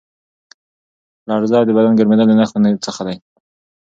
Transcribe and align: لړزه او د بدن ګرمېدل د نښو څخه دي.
لړزه 1.29 1.55
او 1.59 1.65
د 1.67 1.71
بدن 1.77 1.93
ګرمېدل 1.99 2.27
د 2.29 2.33
نښو 2.39 2.55
څخه 2.85 3.01
دي. 3.07 3.15